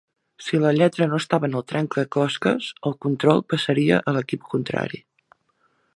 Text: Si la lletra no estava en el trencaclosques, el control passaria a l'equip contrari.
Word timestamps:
Si 0.43 0.59
la 0.61 0.69
lletra 0.77 1.07
no 1.11 1.19
estava 1.23 1.47
en 1.49 1.57
el 1.59 1.65
trencaclosques, 1.73 2.71
el 2.91 2.97
control 3.07 3.45
passaria 3.55 4.01
a 4.01 4.15
l'equip 4.17 4.49
contrari. 4.55 5.03